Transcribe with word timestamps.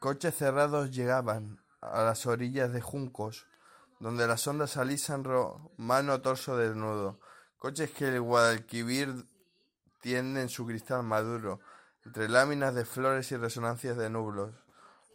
Coches 0.00 0.34
cerrados 0.34 0.90
llegaban 0.92 1.62
a 1.82 2.02
las 2.02 2.24
orillas 2.24 2.72
de 2.72 2.80
juncos, 2.80 3.46
donde 3.98 4.26
las 4.26 4.46
ondas 4.46 4.78
alisan 4.78 5.24
romano 5.24 6.22
torso 6.22 6.56
desnudo. 6.56 7.20
Coches 7.58 7.90
que 7.90 8.08
el 8.08 8.22
Guadalquivir 8.22 9.26
tiende 10.00 10.40
en 10.40 10.48
su 10.48 10.66
cristal 10.66 11.02
maduro, 11.02 11.60
entre 12.06 12.30
láminas 12.30 12.74
de 12.74 12.86
flores 12.86 13.30
y 13.30 13.36
resonancias 13.36 13.98
de 13.98 14.08
nublos. 14.08 14.54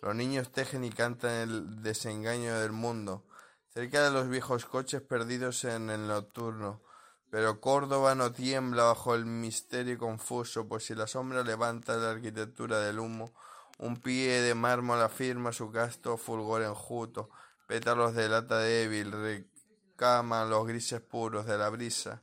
Los 0.03 0.13
niños 0.13 0.51
tejen 0.51 0.83
y 0.83 0.91
cantan 0.91 1.31
el 1.31 1.81
desengaño 1.81 2.59
del 2.59 2.71
mundo, 2.71 3.25
cerca 3.73 4.03
de 4.03 4.11
los 4.11 4.29
viejos 4.29 4.65
coches 4.65 5.01
perdidos 5.01 5.63
en 5.63 5.89
el 5.89 6.05
nocturno. 6.05 6.83
Pero 7.31 7.59
Córdoba 7.59 8.13
no 8.13 8.31
tiembla 8.31 8.83
bajo 8.83 9.15
el 9.15 9.25
misterio 9.25 9.97
confuso, 9.97 10.67
pues 10.67 10.85
si 10.85 10.93
la 10.93 11.07
sombra 11.07 11.41
levanta 11.41 11.97
la 11.97 12.11
arquitectura 12.11 12.81
del 12.81 12.99
humo, 12.99 13.33
un 13.77 13.97
pie 13.97 14.41
de 14.41 14.55
mármol 14.55 15.01
afirma 15.01 15.51
su 15.51 15.71
casto 15.71 16.17
fulgor 16.17 16.61
enjuto, 16.61 17.29
pétalos 17.67 18.13
de 18.13 18.29
lata 18.29 18.59
débil 18.59 19.11
recaman 19.11 20.49
los 20.49 20.65
grises 20.65 21.01
puros 21.01 21.45
de 21.45 21.57
la 21.57 21.69
brisa, 21.69 22.21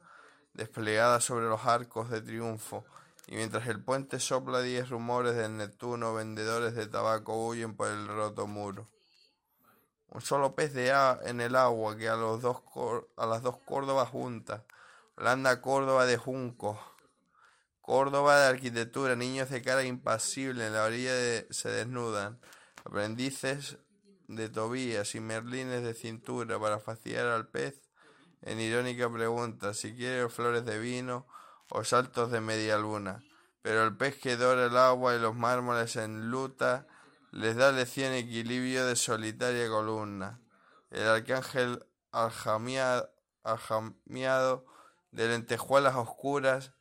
desplegada 0.55 1.21
sobre 1.21 1.47
los 1.47 1.65
arcos 1.67 2.11
de 2.11 2.23
triunfo, 2.23 2.85
y 3.27 3.37
mientras 3.37 3.67
el 3.69 3.83
puente 3.83 4.19
sopla 4.19 4.61
diez 4.61 4.89
rumores 4.91 5.37
del 5.37 5.57
Neptuno, 5.57 6.15
vendedores 6.15 6.75
de 6.75 6.87
tabaco 6.87 7.47
huyen 7.47 7.77
por 7.77 7.89
el 7.89 8.09
roto 8.09 8.47
muro. 8.47 8.89
Un 10.09 10.21
solo 10.21 10.55
pez 10.55 10.75
de 10.75 10.91
en 11.25 11.41
el 11.41 11.57
agua 11.57 11.97
que 11.97 12.09
a, 12.09 12.15
a 12.15 13.27
las 13.27 13.43
dos 13.43 13.59
Córdobas 13.65 14.11
junta, 14.11 14.67
blanda 15.17 15.63
Córdoba 15.63 16.05
de 16.05 16.19
junco, 16.19 16.79
Córdoba 17.83 18.39
de 18.39 18.47
arquitectura, 18.47 19.17
niños 19.17 19.51
de 19.51 19.61
cara 19.61 19.83
impasible 19.85 20.67
en 20.67 20.73
la 20.73 20.85
orilla 20.85 21.13
se 21.51 21.69
desnudan, 21.69 22.41
aprendices 22.85 23.77
de 24.29 24.49
Tobías 24.49 25.15
y 25.15 25.21
merlines 25.21 25.83
de 25.83 25.93
cintura 25.93 26.59
para 26.59 26.79
faciar 26.79 27.27
al 27.27 27.49
pez 27.49 27.83
en 28.43 28.61
irónica 28.61 29.13
pregunta 29.13 29.75
si 29.75 29.95
quiere 29.95 30.29
flores 30.29 30.65
de 30.65 30.79
vino 30.79 31.27
o 31.71 31.85
saltos 31.85 32.31
de 32.31 32.41
media 32.41 32.79
luna. 32.79 33.25
Pero 33.63 33.85
el 33.85 33.97
pez 33.97 34.17
que 34.17 34.37
dora 34.37 34.67
el 34.67 34.77
agua 34.77 35.15
y 35.15 35.21
los 35.21 35.35
mármoles 35.35 35.97
en 35.97 36.31
luta 36.31 36.87
les 37.31 37.57
da 37.57 37.73
lección 37.73 38.13
equilibrio 38.13 38.87
de 38.87 38.97
solitaria 38.97 39.69
columna. 39.69 40.41
El 40.91 41.07
arcángel 41.07 41.85
aljamiado, 42.13 43.11
de 45.13 45.29
lentejuelas 45.29 45.95
oscuras 45.95 46.73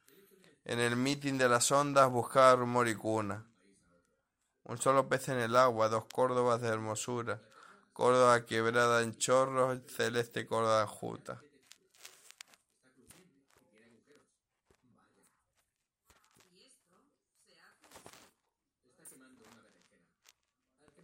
en 0.72 0.80
el 0.80 0.96
mitin 0.96 1.38
de 1.38 1.50
las 1.50 1.70
ondas 1.70 2.10
buscaba 2.10 2.56
rumor 2.56 2.88
y 2.88 2.96
cuna. 2.96 3.46
Un 4.64 4.78
solo 4.78 5.10
pez 5.10 5.28
en 5.28 5.38
el 5.38 5.58
agua, 5.58 5.90
dos 5.90 6.06
córdobas 6.06 6.62
de 6.62 6.70
hermosura, 6.70 7.42
Córdoba 7.92 8.46
quebrada 8.46 9.02
en 9.02 9.18
chorros, 9.18 9.82
celeste 9.94 10.48
Córdoba 10.48 10.88
juta. 10.88 11.42